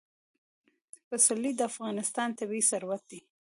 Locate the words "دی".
3.11-3.19